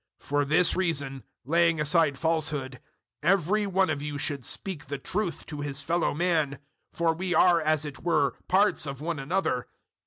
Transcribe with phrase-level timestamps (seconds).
[0.19, 2.81] 004:025 For this reason, laying aside falsehood,
[3.21, 6.57] every one of you should speak the truth to his fellow man;
[6.91, 9.67] for we are, as it were, parts of one another.